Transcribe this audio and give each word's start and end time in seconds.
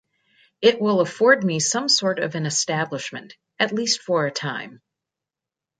It 0.63 0.81
will 0.81 0.99
afford 0.99 1.43
me 1.43 1.59
some 1.59 1.87
sort 1.87 2.17
of 2.17 2.33
an 2.33 2.47
establishment, 2.47 3.35
at 3.59 3.71
least 3.71 4.01
for 4.01 4.25
a 4.25 4.31
time. 4.31 4.81